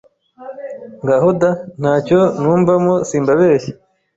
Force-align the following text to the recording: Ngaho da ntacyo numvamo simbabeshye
Ngaho 1.03 1.29
da 1.41 1.51
ntacyo 1.79 2.19
numvamo 2.41 2.93
simbabeshye 3.07 3.71